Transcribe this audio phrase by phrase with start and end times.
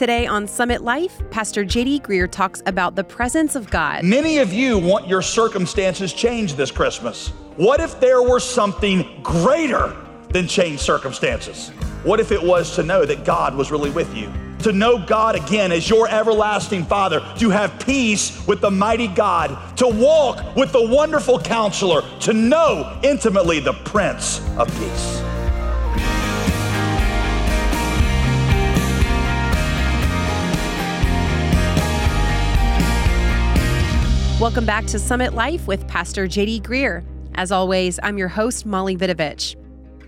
[0.00, 4.02] Today on Summit Life, Pastor JD Greear talks about the presence of God.
[4.02, 7.28] Many of you want your circumstances changed this Christmas.
[7.56, 9.94] What if there were something greater
[10.30, 11.68] than changed circumstances?
[12.02, 14.32] What if it was to know that God was really with you?
[14.60, 19.76] To know God again as your everlasting Father, to have peace with the mighty God,
[19.76, 25.22] to walk with the wonderful counselor, to know intimately the Prince of Peace.
[34.40, 37.04] Welcome back to Summit Life with Pastor JD Greear.
[37.34, 39.54] As always, I'm your host, Molly Vidovich.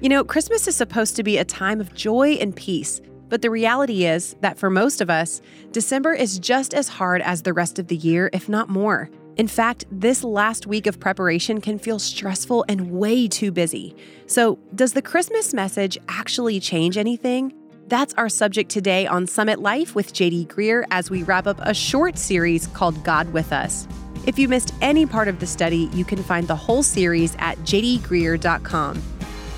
[0.00, 3.50] You know, Christmas is supposed to be a time of joy and peace, but the
[3.50, 5.42] reality is that for most of us,
[5.72, 9.10] December is just as hard as the rest of the year, if not more.
[9.36, 13.94] In fact, this last week of preparation can feel stressful and way too busy.
[14.24, 17.52] So, does the Christmas message actually change anything?
[17.88, 21.74] That's our subject today on Summit Life with JD Greear as we wrap up a
[21.74, 23.86] short series called God with Us.
[24.24, 27.58] If you missed any part of the study, you can find the whole series at
[27.58, 29.02] jdgreear.com.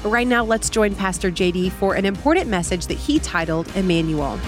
[0.02, 4.40] But right now, let's join Pastor JD for an important message that he titled Emmanuel.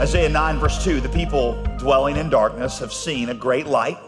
[0.00, 3.98] Isaiah 9, verse 2 the people dwelling in darkness have seen a great light.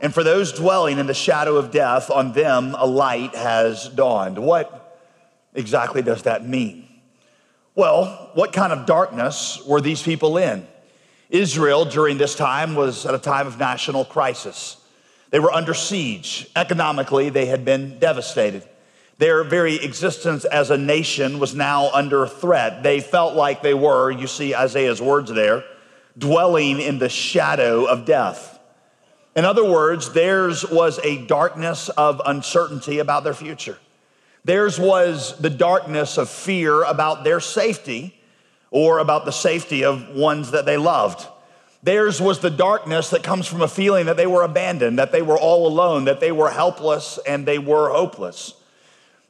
[0.00, 4.38] And for those dwelling in the shadow of death, on them a light has dawned.
[4.38, 4.98] What
[5.54, 6.88] exactly does that mean?
[7.74, 10.66] Well, what kind of darkness were these people in?
[11.30, 14.76] Israel during this time was at a time of national crisis.
[15.30, 16.50] They were under siege.
[16.56, 18.62] Economically, they had been devastated.
[19.18, 22.82] Their very existence as a nation was now under threat.
[22.82, 25.64] They felt like they were, you see Isaiah's words there,
[26.16, 28.58] dwelling in the shadow of death.
[29.36, 33.78] In other words, theirs was a darkness of uncertainty about their future.
[34.44, 38.17] Theirs was the darkness of fear about their safety
[38.70, 41.26] or about the safety of ones that they loved.
[41.82, 45.22] Theirs was the darkness that comes from a feeling that they were abandoned, that they
[45.22, 48.54] were all alone, that they were helpless and they were hopeless.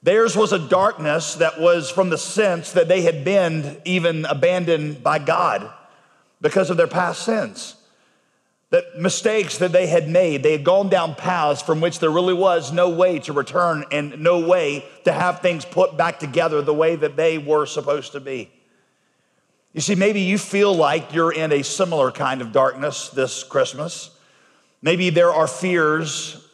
[0.02, 5.02] Theirs was a darkness that was from the sense that they had been even abandoned
[5.02, 5.70] by God
[6.40, 7.74] because of their past sins.
[8.70, 12.34] That mistakes that they had made, they had gone down paths from which there really
[12.34, 16.74] was no way to return and no way to have things put back together the
[16.74, 18.50] way that they were supposed to be.
[19.78, 24.10] You see, maybe you feel like you're in a similar kind of darkness this Christmas.
[24.82, 26.44] Maybe there are fears,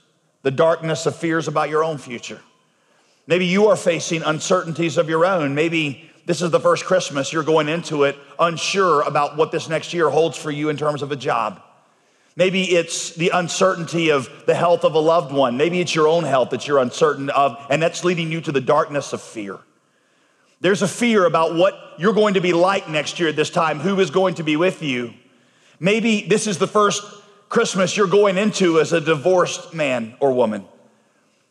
[0.43, 2.39] the darkness of fears about your own future.
[3.27, 5.55] Maybe you are facing uncertainties of your own.
[5.55, 9.95] Maybe this is the first Christmas you're going into it unsure about what this next
[9.95, 11.62] year holds for you in terms of a job.
[12.37, 15.56] Maybe it's the uncertainty of the health of a loved one.
[15.56, 18.61] Maybe it's your own health that you're uncertain of, and that's leading you to the
[18.61, 19.61] darkness of fear.
[20.61, 23.81] There's a fear about what you're going to be like next year at this time,
[23.81, 25.13] who is going to be with you.
[25.79, 27.03] Maybe this is the first
[27.49, 30.65] Christmas you're going into as a divorced man or woman.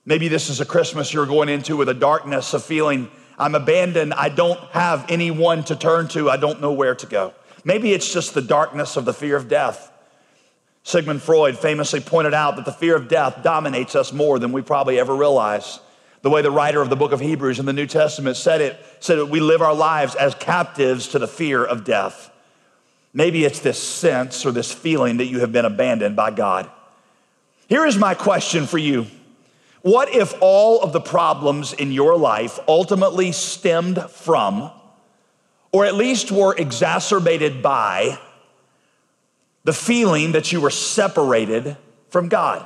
[0.05, 4.13] Maybe this is a Christmas you're going into with a darkness of feeling I'm abandoned.
[4.13, 6.29] I don't have anyone to turn to.
[6.29, 7.33] I don't know where to go.
[7.63, 9.91] Maybe it's just the darkness of the fear of death.
[10.83, 14.61] Sigmund Freud famously pointed out that the fear of death dominates us more than we
[14.61, 15.79] probably ever realize
[16.23, 18.79] the way the writer of the book of Hebrews in the New Testament said it,
[19.01, 22.31] said that we live our lives as captives to the fear of death.
[23.13, 26.71] Maybe it's this sense or this feeling that you have been abandoned by God.
[27.67, 29.05] Here is my question for you.
[29.81, 34.71] What if all of the problems in your life ultimately stemmed from,
[35.73, 38.17] or at least were exacerbated by,
[39.65, 41.75] the feeling that you were separated
[42.07, 42.65] from God?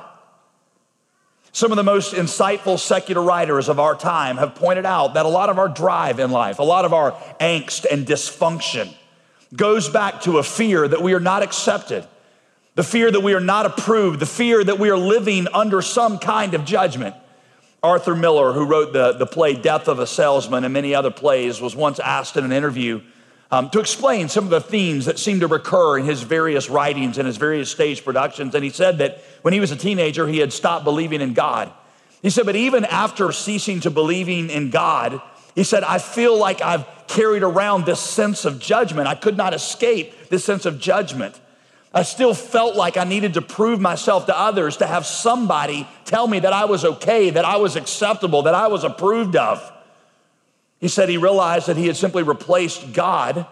[1.58, 5.28] Some of the most insightful secular writers of our time have pointed out that a
[5.28, 8.94] lot of our drive in life, a lot of our angst and dysfunction
[9.56, 12.06] goes back to a fear that we are not accepted,
[12.76, 16.20] the fear that we are not approved, the fear that we are living under some
[16.20, 17.16] kind of judgment.
[17.82, 21.60] Arthur Miller, who wrote the, the play Death of a Salesman and many other plays,
[21.60, 23.00] was once asked in an interview
[23.50, 27.16] um, to explain some of the themes that seem to recur in his various writings
[27.16, 28.54] and his various stage productions.
[28.54, 31.72] And he said that when he was a teenager, he had stopped believing in God.
[32.20, 35.22] He said, but even after ceasing to believing in God,
[35.54, 39.08] he said, I feel like I've carried around this sense of judgment.
[39.08, 41.40] I could not escape this sense of judgment.
[41.94, 46.28] I still felt like I needed to prove myself to others, to have somebody tell
[46.28, 49.72] me that I was okay, that I was acceptable, that I was approved of.
[50.80, 53.46] He said he realized that he had simply replaced God,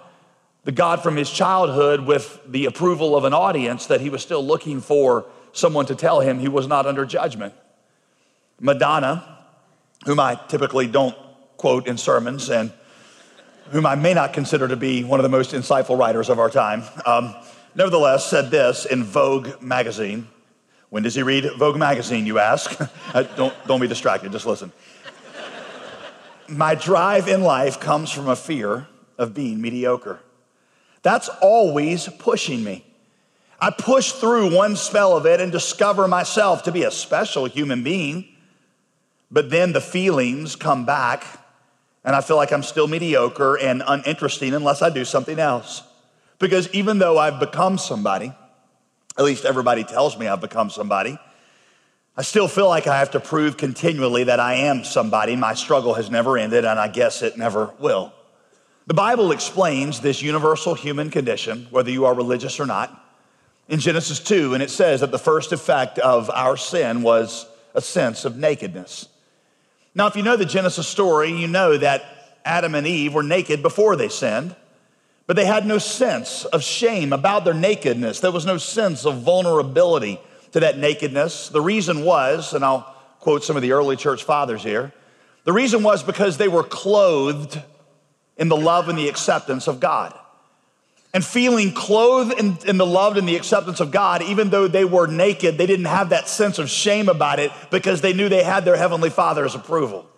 [0.64, 4.44] the God from his childhood, with the approval of an audience, that he was still
[4.44, 7.54] looking for someone to tell him he was not under judgment.
[8.60, 9.38] Madonna,
[10.04, 11.16] whom I typically don't
[11.56, 12.72] quote in sermons, and
[13.70, 16.50] whom I may not consider to be one of the most insightful writers of our
[16.50, 17.34] time, um,
[17.74, 20.28] nevertheless said this in Vogue magazine.
[20.90, 22.78] When does he read Vogue magazine, you ask?
[23.36, 24.72] Don't, don't be distracted, just listen.
[26.48, 28.86] My drive in life comes from a fear
[29.18, 30.20] of being mediocre.
[31.02, 32.84] That's always pushing me.
[33.60, 37.82] I push through one spell of it and discover myself to be a special human
[37.82, 38.28] being.
[39.30, 41.24] But then the feelings come back,
[42.04, 45.82] and I feel like I'm still mediocre and uninteresting unless I do something else.
[46.38, 48.32] Because even though I've become somebody,
[49.18, 51.18] at least everybody tells me I've become somebody,
[52.18, 55.36] I still feel like I have to prove continually that I am somebody.
[55.36, 58.10] My struggle has never ended, and I guess it never will.
[58.86, 63.04] The Bible explains this universal human condition, whether you are religious or not,
[63.68, 67.82] in Genesis 2, and it says that the first effect of our sin was a
[67.82, 69.08] sense of nakedness.
[69.94, 73.60] Now, if you know the Genesis story, you know that Adam and Eve were naked
[73.60, 74.56] before they sinned,
[75.26, 78.20] but they had no sense of shame about their nakedness.
[78.20, 80.18] There was no sense of vulnerability
[80.56, 81.50] to that nakedness.
[81.50, 84.90] The reason was, and I'll quote some of the early church fathers here,
[85.44, 87.60] the reason was because they were clothed
[88.38, 90.18] in the love and the acceptance of God.
[91.12, 94.86] And feeling clothed in, in, the love and the acceptance of God, even though they
[94.86, 98.42] were naked, they didn't have that sense of shame about it because they knew they
[98.42, 100.08] had their Heavenly Father's approval.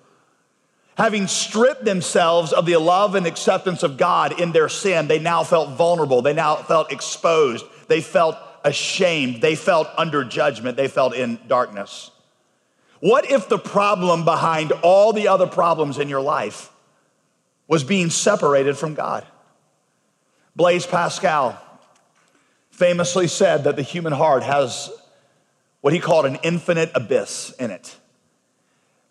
[0.97, 5.43] Having stripped themselves of the love and acceptance of God in their sin, they now
[5.43, 6.23] felt vulnerable.
[6.23, 7.67] They now felt exposed.
[7.89, 8.37] They felt
[8.69, 9.41] ashamed.
[9.41, 10.77] They felt under judgment.
[10.77, 12.11] They felt in darkness.
[13.01, 16.71] What if the problem behind all the other problems in your life
[17.67, 19.27] was being separated from God?
[20.55, 21.61] Blaise Pascal
[22.71, 24.91] famously said that the human heart has
[25.81, 27.97] what he called an infinite abyss in it.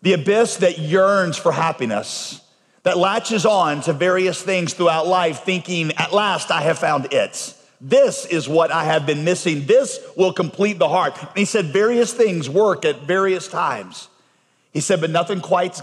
[0.02, 2.40] The abyss that yearns for happiness,
[2.84, 7.54] that latches on to various things throughout life, thinking, at last I have found it.
[7.80, 9.66] This is what I have been missing.
[9.66, 11.16] This will complete the heart.
[11.36, 14.08] He said, various things work at various times.
[14.72, 15.80] He said, but nothing quite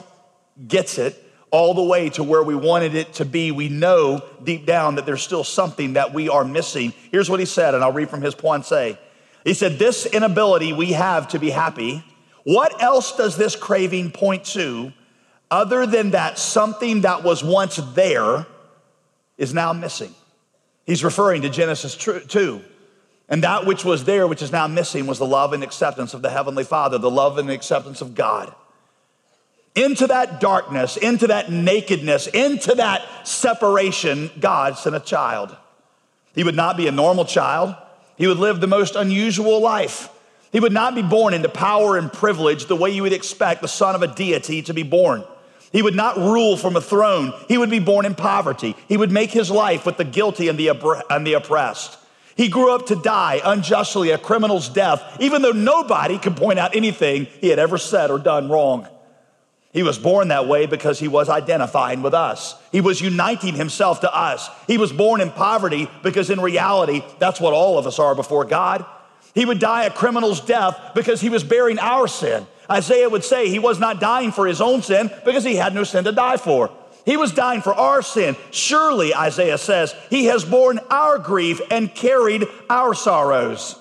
[0.68, 1.21] gets it
[1.51, 5.06] all the way to where we wanted it to be, we know deep down that
[5.06, 6.94] there's still something that we are missing.
[7.12, 8.97] Here's what he said, and I'll read from his Pensées.
[9.45, 12.03] He said, This inability we have to be happy,
[12.44, 14.92] what else does this craving point to
[15.50, 18.45] other than that something that was once there
[19.38, 20.13] is now missing?
[20.85, 22.61] He's referring to Genesis 2.
[23.27, 26.21] And that which was there, which is now missing, was the love and acceptance of
[26.21, 28.53] the Heavenly Father, the love and acceptance of God
[29.75, 35.55] into that darkness, into that nakedness, into that separation, God sent a child.
[36.33, 37.75] He would not be a normal child.
[38.17, 40.09] He would live the most unusual life.
[40.53, 43.67] He would not be born into power and privilege the way you would expect the
[43.67, 45.25] son of a deity to be born.
[45.75, 47.33] He would not rule from a throne.
[47.50, 48.77] He would be born in poverty.
[48.88, 50.69] He would make his life with the guilty and the,
[51.10, 51.98] and the oppressed.
[52.38, 56.77] He grew up to die unjustly a criminal's death, even though nobody could point out
[56.77, 58.88] anything he had ever said or done wrong.
[59.74, 62.56] He was born that way because he was identifying with us.
[62.71, 64.50] He was uniting himself to us.
[64.68, 68.45] He was born in poverty because in reality, that's what all of us are before
[68.45, 68.86] God.
[69.33, 72.48] He would die a criminal's death because he was bearing our sin.
[72.69, 75.83] Isaiah would say he was not dying for his own sin because he had no
[75.83, 76.71] sin to die for.
[77.06, 78.35] He was dying for our sin.
[78.51, 83.80] Surely, Isaiah says, he has borne our grief and carried our sorrows.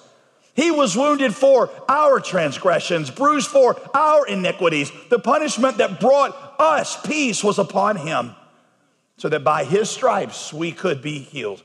[0.54, 4.92] He was wounded for our transgressions, bruised for our iniquities.
[5.08, 8.36] The punishment that brought us peace was upon him,
[9.16, 11.62] so that by his stripes we could be healed.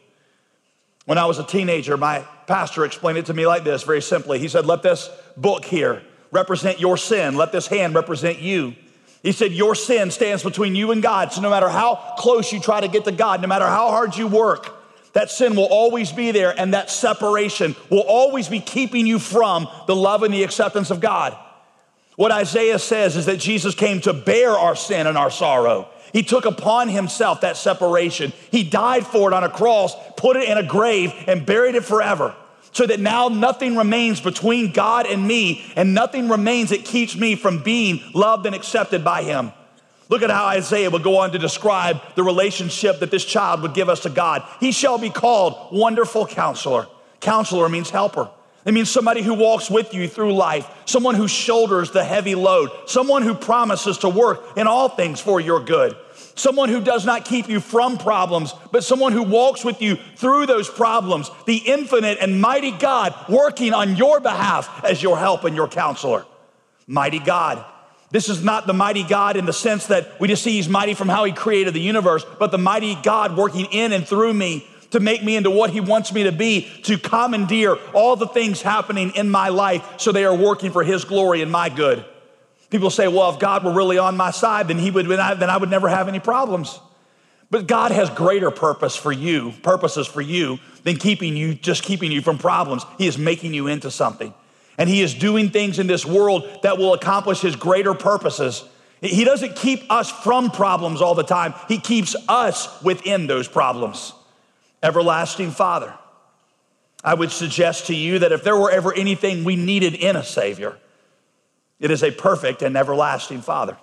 [1.06, 4.40] When I was a teenager, my pastor explained it to me like this very simply.
[4.40, 8.76] He said, Let this book here represent your sin, let this hand represent you.
[9.24, 11.34] He said, Your sin stands between you and God.
[11.34, 14.16] So no matter how close you try to get to God, no matter how hard
[14.16, 14.76] you work,
[15.14, 19.68] that sin will always be there, and that separation will always be keeping you from
[19.88, 21.36] the love and the acceptance of God.
[22.16, 25.90] What Isaiah says is that Jesus came to bear our sin and our sorrow.
[26.14, 28.34] He took upon himself that separation.
[28.52, 31.86] He died for it on a cross, put it in a grave, and buried it
[31.86, 32.36] forever.
[32.72, 37.36] So that now nothing remains between God and me, and nothing remains that keeps me
[37.36, 39.52] from being loved and accepted by Him.
[40.10, 43.76] Look at how Isaiah would go on to describe the relationship that this child would
[43.76, 44.44] give us to God.
[44.60, 46.88] He shall be called Wonderful Counselor.
[47.20, 48.30] Counselor means helper.
[48.66, 52.70] It means somebody who walks with you through life, someone who shoulders the heavy load,
[52.88, 55.96] someone who promises to work in all things for your good,
[56.40, 60.46] someone who does not keep you from problems, but someone who walks with you through
[60.46, 65.56] those problems, the infinite and mighty God working on your behalf as your help and
[65.56, 66.26] your counselor.
[66.88, 67.64] Mighty God,
[68.12, 70.96] This is not the mighty God in the sense that we just see he's mighty
[70.96, 74.68] from how he created the universe, but the mighty God working in and through me
[74.92, 78.64] to make me into what he wants me to be, to commandeer all the things
[78.64, 82.04] happening in my life so they are working for his glory and my good.
[82.70, 85.58] People say, well, if God were really on my side, then he would then I
[85.58, 86.80] would never have any problems.
[87.52, 92.12] But God has greater purpose for you, purposes for you, than keeping you, just keeping
[92.12, 92.86] you from problems.
[92.98, 94.34] He is making you into something.
[94.78, 98.64] And He is doing things in this world that will accomplish His greater purposes.
[99.02, 104.14] He doesn't keep us from problems all the time, He keeps us within those problems.
[104.84, 105.94] Everlasting Father.
[107.04, 110.24] I would suggest to you that if there were ever anything we needed in a
[110.24, 110.78] Savior,
[111.80, 113.78] it is a perfect and everlasting Father.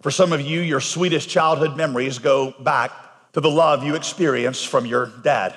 [0.00, 2.92] For some of you, your sweetest childhood memories go back
[3.32, 5.54] to the love you experienced from your dad.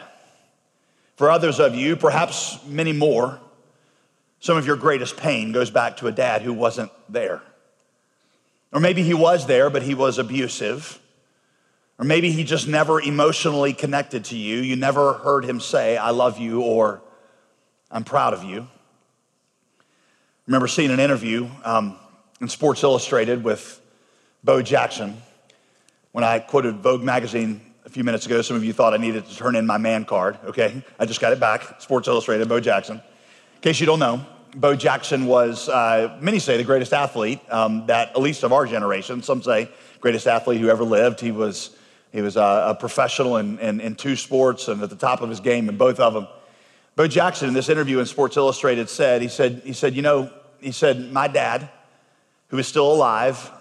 [1.15, 3.39] For others of you, perhaps many more,
[4.39, 7.41] some of your greatest pain goes back to a dad who wasn't there.
[8.74, 11.00] Or maybe he was there, but he was abusive.
[11.98, 14.58] Or maybe he just never emotionally connected to you.
[14.58, 17.01] You never heard him say, I love you, or
[17.89, 18.67] I'm proud of you.
[20.46, 21.96] Remember seeing an interview um,
[22.42, 23.80] in Sports Illustrated with
[24.44, 25.22] Bo Jackson.
[26.12, 29.26] When I quoted Vogue magazine a few minutes ago, some of you thought I needed
[29.26, 30.84] to turn in my man card, okay?
[31.00, 31.80] I just got it back.
[31.82, 32.98] Sports Illustrated, Bo Jackson.
[32.98, 37.86] In case you don't know, Bo Jackson was, uh, many say, the greatest athlete um,
[37.88, 39.70] that, at least of our generation, some say
[40.02, 41.22] greatest athlete who ever lived.
[41.22, 41.74] He was,
[42.12, 45.30] he was a, a professional in, in, in two sports and at the top of
[45.30, 46.28] his game in both of them.
[46.96, 50.32] Bo Jackson, in this interview in Sports Illustrated, said, he said, he said, you know,
[50.60, 51.70] he said, my dad,
[52.50, 53.52] who is still alive,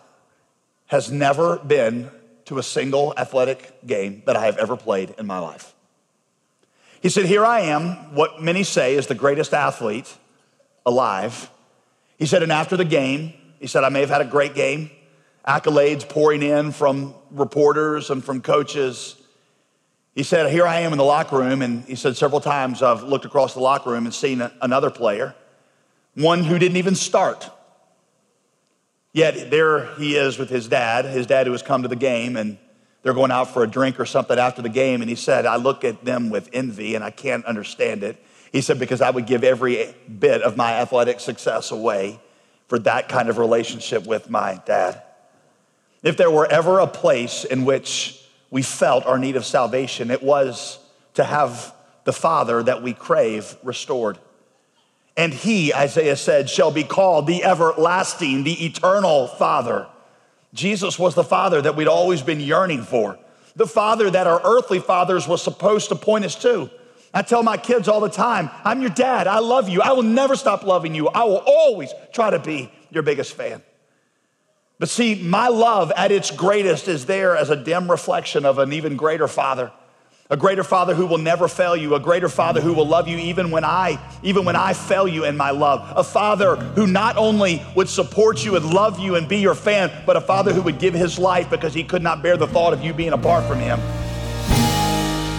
[0.86, 2.10] has never been
[2.44, 5.74] to a single athletic game that I have ever played in my life.
[7.00, 10.14] He said, Here I am, what many say is the greatest athlete
[10.84, 11.50] alive.
[12.18, 14.90] He said, And after the game, he said, I may have had a great game,
[15.46, 19.16] accolades pouring in from reporters and from coaches.
[20.14, 21.62] He said, Here I am in the locker room.
[21.62, 25.34] And he said, Several times I've looked across the locker room and seen another player,
[26.14, 27.50] one who didn't even start.
[29.12, 32.36] Yet there he is with his dad, his dad who has come to the game,
[32.36, 32.56] and
[33.02, 35.02] they're going out for a drink or something after the game.
[35.02, 38.22] And he said, I look at them with envy and I can't understand it.
[38.52, 42.20] He said, because I would give every bit of my athletic success away
[42.68, 45.02] for that kind of relationship with my dad.
[46.02, 48.21] If there were ever a place in which
[48.52, 50.78] we felt our need of salvation, it was
[51.14, 54.18] to have the Father that we crave restored.
[55.16, 59.86] And he, Isaiah said, shall be called the everlasting, the eternal Father.
[60.52, 63.18] Jesus was the Father that we'd always been yearning for,
[63.56, 66.70] the Father that our earthly fathers was supposed to point us to.
[67.14, 69.26] I tell my kids all the time, I'm your dad.
[69.26, 69.80] I love you.
[69.80, 71.08] I will never stop loving you.
[71.08, 73.62] I will always try to be your biggest fan.
[74.82, 78.72] But see, my love at its greatest is there as a dim reflection of an
[78.72, 79.70] even greater Father
[80.28, 83.18] a greater father who will never fail you, a greater father who will love you
[83.18, 85.92] even when I even when I fail you in my love.
[85.94, 89.92] A father who not only would support you and love you and be your fan,
[90.06, 92.72] but a father who would give his life because he could not bear the thought
[92.72, 93.78] of you being apart from him.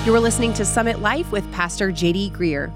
[0.05, 2.71] You are listening to Summit Life with Pastor JD Greear.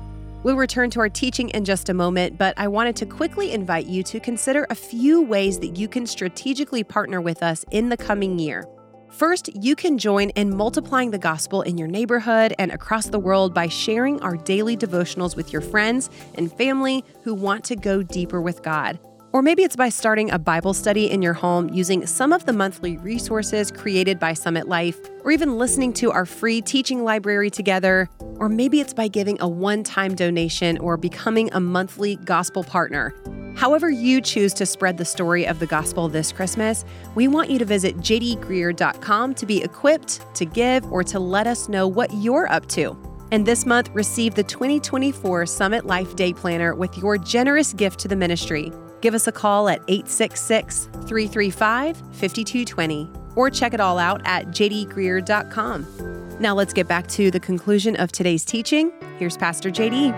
[0.47, 3.85] We'll return to our teaching in just a moment, but I wanted to quickly invite
[3.85, 7.97] you to consider a few ways that you can strategically partner with us in the
[7.97, 8.65] coming year.
[9.09, 13.53] First, you can join in multiplying the gospel in your neighborhood and across the world
[13.53, 18.39] by sharing our daily devotionals with your friends and family who want to go deeper
[18.39, 18.99] with God.
[19.33, 22.53] Or maybe it's by starting a Bible study in your home using some of the
[22.53, 28.09] monthly resources created by Summit Life, or even listening to our free teaching library together.
[28.37, 33.13] Or maybe it's by giving a one time donation or becoming a monthly gospel partner.
[33.55, 37.57] However, you choose to spread the story of the gospel this Christmas, we want you
[37.57, 42.51] to visit jdgreear.com to be equipped to give or to let us know what you're
[42.51, 42.95] up to.
[43.31, 48.07] And this month, receive the 2024 Summit Life Day Planner with your generous gift to
[48.07, 48.71] the ministry.
[49.01, 56.37] Give us a call at 866 335 5220 or check it all out at jdgreear.com.
[56.39, 58.91] Now let's get back to the conclusion of today's teaching.
[59.17, 60.13] Here's Pastor JD.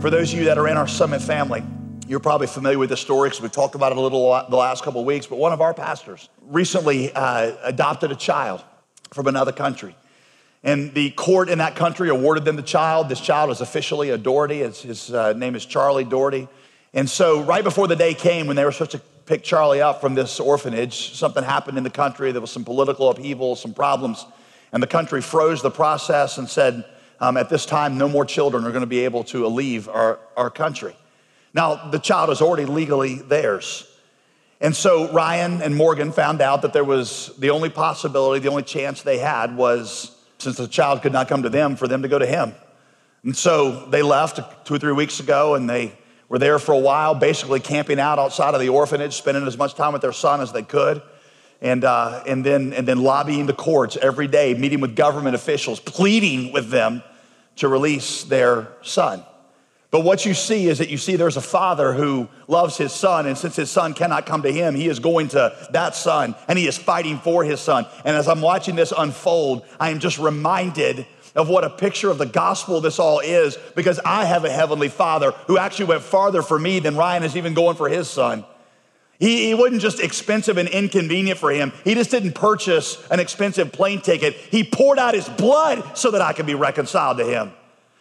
[0.00, 1.64] For those of you that are in our Summit family,
[2.06, 4.84] you're probably familiar with the story because we've talked about it a little the last
[4.84, 8.62] couple of weeks, but one of our pastors recently uh, adopted a child
[9.12, 9.96] from another country.
[10.64, 13.10] And the court in that country awarded them the child.
[13.10, 14.60] This child is officially a Doherty.
[14.60, 16.48] His, his uh, name is Charlie Doherty.
[16.94, 20.00] And so, right before the day came when they were supposed to pick Charlie up
[20.00, 22.32] from this orphanage, something happened in the country.
[22.32, 24.24] There was some political upheaval, some problems.
[24.72, 26.84] And the country froze the process and said,
[27.20, 30.18] um, at this time, no more children are going to be able to leave our,
[30.36, 30.96] our country.
[31.52, 33.86] Now, the child is already legally theirs.
[34.60, 38.62] And so Ryan and Morgan found out that there was the only possibility, the only
[38.62, 40.13] chance they had was
[40.44, 42.54] since the child could not come to them, for them to go to him.
[43.24, 45.92] And so they left two or three weeks ago and they
[46.28, 49.74] were there for a while, basically camping out outside of the orphanage, spending as much
[49.74, 51.02] time with their son as they could.
[51.60, 55.80] And, uh, and, then, and then lobbying the courts every day, meeting with government officials,
[55.80, 57.02] pleading with them
[57.56, 59.22] to release their son.
[59.94, 63.28] But what you see is that you see there's a father who loves his son,
[63.28, 66.58] and since his son cannot come to him, he is going to that son and
[66.58, 67.86] he is fighting for his son.
[68.04, 72.18] And as I'm watching this unfold, I am just reminded of what a picture of
[72.18, 76.42] the gospel this all is because I have a heavenly father who actually went farther
[76.42, 78.44] for me than Ryan is even going for his son.
[79.20, 81.72] He, he wasn't just expensive and inconvenient for him.
[81.84, 84.34] He just didn't purchase an expensive plane ticket.
[84.34, 87.52] He poured out his blood so that I could be reconciled to him.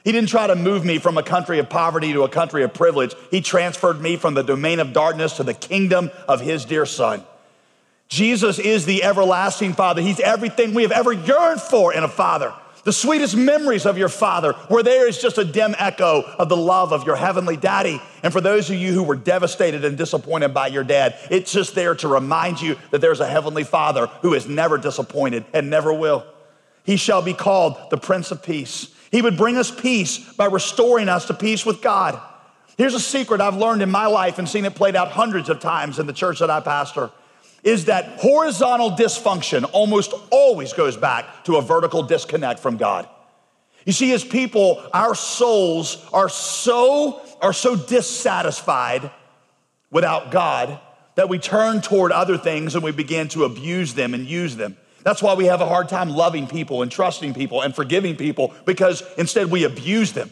[0.03, 2.73] He didn't try to move me from a country of poverty to a country of
[2.73, 3.15] privilege.
[3.31, 7.23] He transferred me from the domain of darkness to the kingdom of his dear son.
[8.09, 10.01] Jesus is the everlasting Father.
[10.01, 12.53] He's everything we have ever yearned for in a father.
[12.83, 16.57] The sweetest memories of your father, where there is just a dim echo of the
[16.57, 18.01] love of your heavenly daddy.
[18.23, 21.75] And for those of you who were devastated and disappointed by your dad, it's just
[21.75, 25.93] there to remind you that there's a heavenly father who is never disappointed and never
[25.93, 26.25] will.
[26.83, 28.92] He shall be called the Prince of Peace.
[29.13, 32.19] He would bring us peace by restoring us to peace with God.
[32.77, 35.59] Here's a secret I've learned in my life and seen it played out hundreds of
[35.59, 37.11] times in the church that I pastor
[37.63, 43.07] is that horizontal dysfunction almost always goes back to a vertical disconnect from God.
[43.85, 49.11] You see, as people, our souls are so, are so dissatisfied
[49.91, 50.79] without God
[51.13, 54.75] that we turn toward other things and we begin to abuse them and use them.
[55.03, 58.53] That's why we have a hard time loving people and trusting people and forgiving people
[58.65, 60.31] because instead we abuse them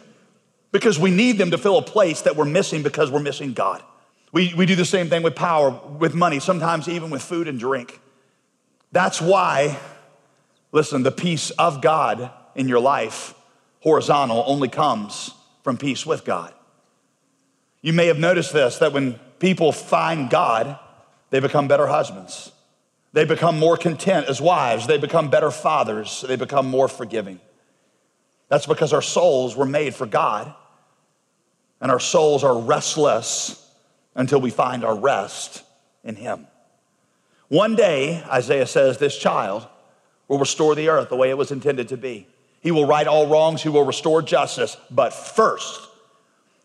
[0.72, 3.84] because we need them to fill a place that we're missing because we're missing God.
[4.32, 7.60] We, we do the same thing with power, with money, sometimes even with food and
[7.60, 8.00] drink.
[8.94, 9.78] That's why,
[10.72, 13.34] listen, the peace of God in your life,
[13.82, 15.32] horizontal, only comes
[15.64, 16.54] from peace with God.
[17.82, 20.80] You may have noticed this that when people find God,
[21.30, 22.52] they become better husbands.
[23.14, 24.88] They become more content as wives.
[24.88, 26.24] They become better fathers.
[26.28, 27.40] They become more forgiving.
[28.48, 30.54] That's because our souls were made for God,
[31.80, 33.58] and our souls are restless
[34.16, 35.64] until we find our rest
[36.04, 36.48] in Him.
[37.48, 39.68] One day, Isaiah says, this child
[40.28, 42.28] will restore the earth the way it was intended to be.
[42.62, 45.88] He will right all wrongs, He will restore justice, but first,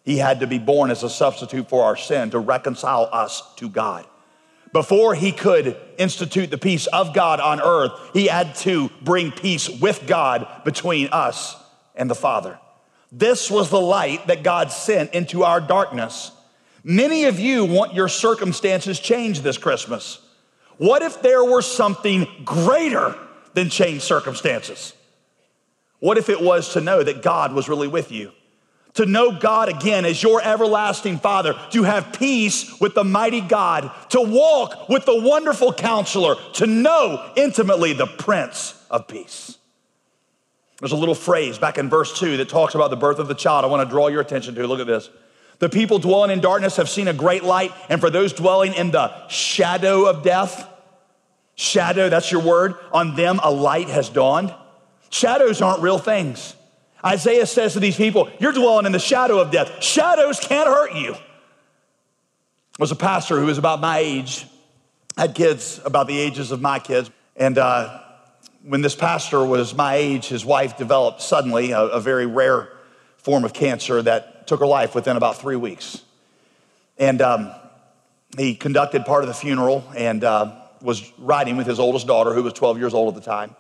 [0.04, 3.68] He had to be born as a substitute for our sin to reconcile us to
[3.68, 4.06] God.
[4.76, 9.70] Before he could institute the peace of God on earth, he had to bring peace
[9.70, 11.56] with God between us
[11.94, 12.58] and the Father.
[13.10, 16.30] This was the light that God sent into our darkness.
[16.84, 20.20] Many of you want your circumstances changed this Christmas.
[20.76, 23.16] What if there were something greater
[23.54, 24.92] than changed circumstances?
[26.00, 28.30] What if it was to know that God was really with you?
[28.96, 33.90] To know God again as your everlasting Father, to have peace with the mighty God,
[34.11, 39.59] to walk with the wonderful counselor, to know intimately the Prince of Peace.
[40.80, 43.35] There's a little phrase back in verse 2 that talks about the birth of the
[43.35, 43.64] child.
[43.64, 44.66] I want to draw your attention to.
[44.66, 45.09] Look at this.
[45.59, 48.90] The people dwelling in darkness have seen a great light, and for those dwelling in
[48.90, 50.68] the shadow of death,
[51.54, 54.54] shadow, that's your word, on them a light has dawned.
[55.09, 56.54] Shadows aren't real things.
[57.04, 59.82] Isaiah says to these people, You're dwelling in the shadow of death.
[59.82, 61.14] Shadows can't hurt you.
[61.14, 61.18] I
[62.78, 64.46] was a pastor who was about my age,
[65.16, 67.11] had kids about the ages of my kids.
[67.37, 68.00] And uh,
[68.62, 72.70] when this pastor was my age, his wife developed suddenly a, a very rare
[73.18, 76.02] form of cancer that took her life within about three weeks.
[76.98, 77.52] And um,
[78.37, 82.42] he conducted part of the funeral and uh, was riding with his oldest daughter, who
[82.42, 83.54] was 12 years old at the time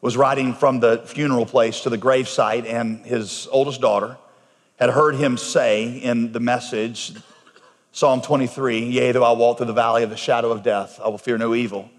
[0.00, 4.16] was riding from the funeral place to the gravesite, and his oldest daughter
[4.78, 7.12] had heard him say in the message,
[7.92, 11.08] Psalm 23, Yea, though I walk through the valley of the shadow of death, I
[11.08, 11.90] will fear no evil.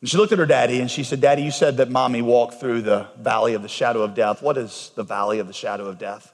[0.00, 2.60] And she looked at her daddy and she said, Daddy, you said that mommy walked
[2.60, 4.42] through the valley of the shadow of death.
[4.42, 6.30] What is the valley of the shadow of death?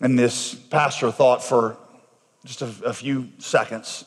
[0.00, 1.76] And this pastor thought for
[2.44, 4.04] just a, a few seconds,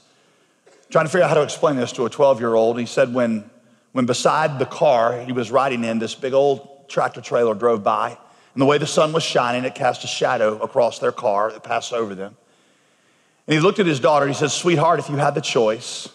[0.89, 2.79] trying to figure out how to explain this to a 12 year old.
[2.79, 3.49] He said, When
[3.91, 8.17] when beside the car he was riding in, this big old tractor trailer drove by.
[8.53, 11.63] And the way the sun was shining, it cast a shadow across their car that
[11.63, 12.35] passed over them.
[13.47, 14.25] And he looked at his daughter.
[14.25, 16.09] and He said, Sweetheart, if you had the choice,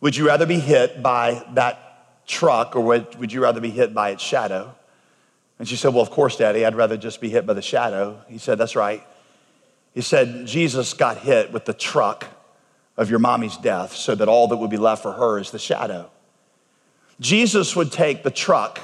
[0.00, 3.94] would you rather be hit by that truck or would, would you rather be hit
[3.94, 4.74] by its shadow?
[5.58, 8.20] And she said, Well, of course, Daddy, I'd rather just be hit by the shadow.
[8.28, 9.02] He said, That's right.
[9.94, 12.26] He said, Jesus got hit with the truck
[12.96, 15.58] of your mommy's death so that all that would be left for her is the
[15.58, 16.10] shadow.
[17.20, 18.80] Jesus would take the truck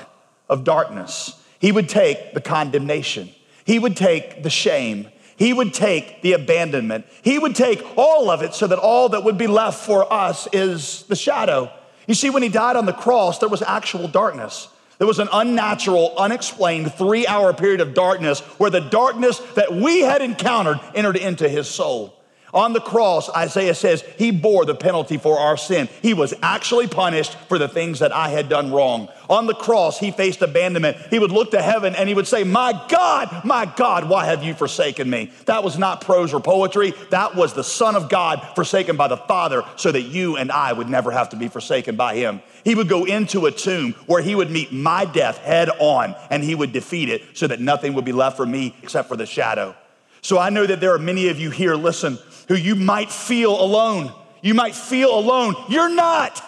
[0.48, 3.30] of darkness, he would take the condemnation,
[3.64, 8.42] he would take the shame, he would take the abandonment, he would take all of
[8.42, 11.70] it so that all that would be left for us is the shadow.
[12.06, 14.68] You see, when he died on the cross, there was actual darkness.
[14.98, 20.00] There was an unnatural, unexplained three hour period of darkness where the darkness that we
[20.00, 22.19] had encountered entered into his soul.
[22.52, 25.88] On the cross, Isaiah says he bore the penalty for our sin.
[26.02, 29.08] He was actually punished for the things that I had done wrong.
[29.28, 30.96] On the cross, he faced abandonment.
[31.10, 34.42] He would look to heaven and he would say, My God, my God, why have
[34.42, 35.30] you forsaken me?
[35.46, 36.92] That was not prose or poetry.
[37.10, 40.72] That was the Son of God forsaken by the Father so that you and I
[40.72, 42.42] would never have to be forsaken by him.
[42.64, 46.42] He would go into a tomb where he would meet my death head on and
[46.42, 49.26] he would defeat it so that nothing would be left for me except for the
[49.26, 49.76] shadow.
[50.22, 52.18] So I know that there are many of you here, listen,
[52.50, 54.12] who you might feel alone.
[54.42, 55.54] You might feel alone.
[55.68, 56.42] You're not.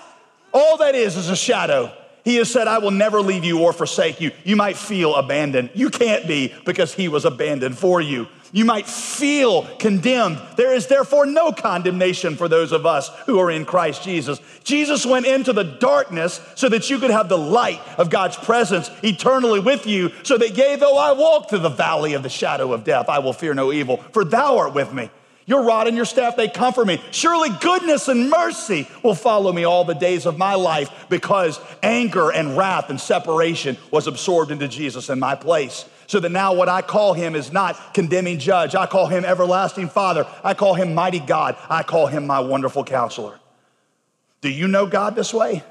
[0.52, 1.92] All that is is a shadow.
[2.24, 4.32] He has said, I will never leave you or forsake you.
[4.42, 5.70] You might feel abandoned.
[5.74, 8.26] You can't be because he was abandoned for you.
[8.50, 10.40] You might feel condemned.
[10.56, 14.40] There is therefore no condemnation for those of us who are in Christ Jesus.
[14.64, 18.90] Jesus went into the darkness so that you could have the light of God's presence
[19.04, 22.72] eternally with you, so that, yea, though I walk through the valley of the shadow
[22.72, 25.08] of death, I will fear no evil, for thou art with me.
[25.44, 27.02] Your rod and your staff, they comfort me.
[27.11, 32.31] Surely goodness and mercy will follow me all the days of my life because anger
[32.31, 35.85] and wrath and separation was absorbed into Jesus in my place.
[36.07, 38.74] So that now what I call him is not condemning judge.
[38.74, 40.26] I call him everlasting father.
[40.44, 41.57] I call him mighty God.
[41.68, 43.40] I call him my wonderful counselor.
[44.42, 45.64] Do you know God this way?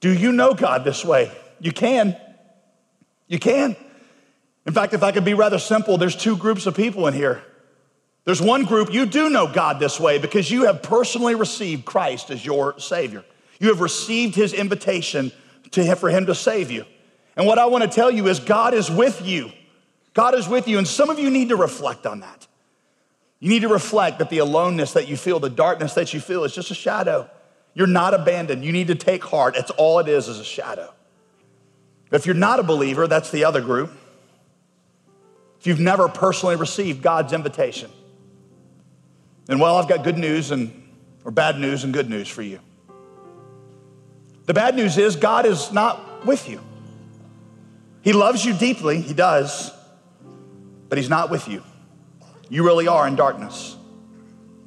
[0.00, 1.30] Do you know God this way?
[1.60, 2.16] You can.
[3.28, 3.76] You can.
[4.66, 7.42] In fact, if I could be rather simple, there's two groups of people in here.
[8.26, 12.30] There's one group you do know God this way because you have personally received Christ
[12.30, 13.24] as your Savior.
[13.60, 15.32] You have received His invitation
[15.70, 16.84] to for Him to save you.
[17.36, 19.52] And what I want to tell you is God is with you.
[20.12, 20.76] God is with you.
[20.76, 22.48] And some of you need to reflect on that.
[23.38, 26.42] You need to reflect that the aloneness that you feel, the darkness that you feel,
[26.42, 27.30] is just a shadow.
[27.74, 28.64] You're not abandoned.
[28.64, 29.54] You need to take heart.
[29.54, 30.92] That's all it is, is a shadow.
[32.10, 33.92] If you're not a believer, that's the other group.
[35.60, 37.90] If you've never personally received God's invitation,
[39.48, 40.82] and well, I've got good news and
[41.24, 42.60] or bad news and good news for you.
[44.44, 46.60] The bad news is God is not with you.
[48.02, 49.72] He loves you deeply, he does,
[50.88, 51.64] but he's not with you.
[52.48, 53.76] You really are in darkness.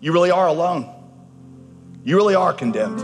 [0.02, 0.94] You really are alone.
[2.04, 3.00] You really are condemned.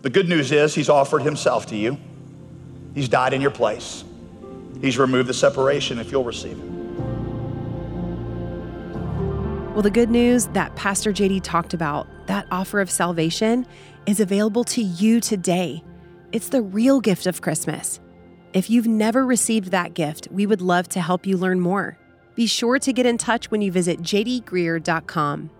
[0.00, 1.98] The good news is he's offered himself to you.
[2.94, 4.04] He's died in your place.
[4.80, 6.73] He's removed the separation if you'll receive it.
[9.74, 13.66] Well, the good news that Pastor JD talked about, that offer of salvation,
[14.06, 15.82] is available to you today.
[16.30, 17.98] It's the real gift of Christmas.
[18.52, 21.98] If you've never received that gift, we would love to help you learn more.
[22.36, 25.50] Be sure to get in touch when you visit jdgreear.com.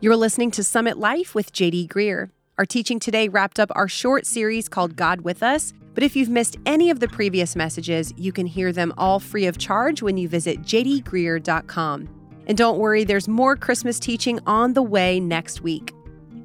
[0.00, 2.30] You're listening to Summit Life with JD Greear.
[2.58, 6.28] Our teaching today wrapped up our short series called God with Us, but if you've
[6.28, 10.16] missed any of the previous messages, you can hear them all free of charge when
[10.16, 12.19] you visit jdgreear.com.
[12.50, 15.94] And don't worry, there's more Christmas teaching on the way next week.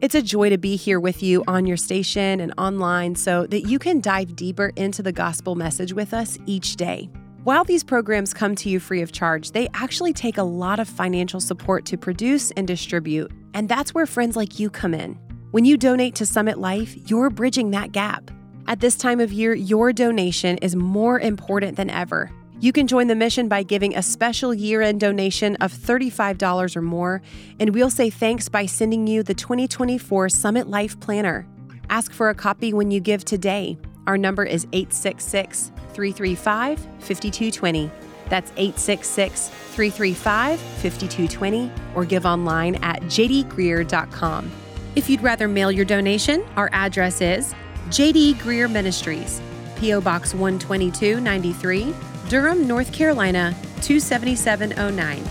[0.01, 3.61] It's a joy to be here with you on your station and online so that
[3.61, 7.09] you can dive deeper into the gospel message with us each day.
[7.43, 10.87] While these programs come to you free of charge, they actually take a lot of
[10.87, 15.15] financial support to produce and distribute, and that's where friends like you come in.
[15.49, 18.29] When you donate to Summit Life, you're bridging that gap.
[18.67, 22.29] At this time of year, your donation is more important than ever.
[22.65, 26.81] You can join the mission by giving a special year end donation of $35 or
[26.81, 27.21] more,
[27.59, 31.45] and we'll say thanks by sending you the 2024 Summit Life Planner.
[31.91, 33.77] Ask for a copy when you give today.
[34.07, 37.91] Our number is 866 335 5220.
[38.29, 44.51] That's 866 335 5220, or give online at jdgreear.com.
[44.95, 47.53] If you'd rather mail your donation, our address is
[47.89, 49.39] JD Greear Ministries,
[49.85, 50.01] P.O.
[50.01, 51.93] Box 12293.
[52.27, 55.23] Durham, North Carolina 27709.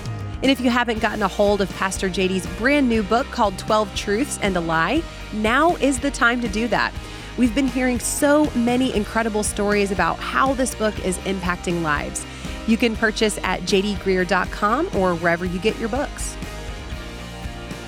[0.43, 3.93] And if you haven't gotten a hold of Pastor JD's brand new book called 12
[3.97, 6.95] Truths and a Lie, now is the time to do that.
[7.37, 12.25] We've been hearing so many incredible stories about how this book is impacting lives.
[12.69, 16.37] You can purchase at jdgreear.com or wherever you get your books.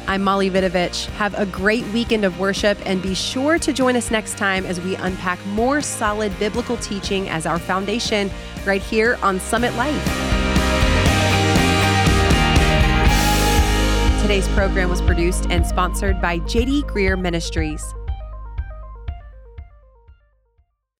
[0.08, 1.06] I'm Molly Vidovich.
[1.16, 4.80] Have a great weekend of worship and be sure to join us next time as
[4.80, 8.30] we unpack more solid biblical teaching as our foundation
[8.64, 10.04] right here on Summit Life.
[14.22, 17.92] Today's program was produced and sponsored by JD Greear Ministries.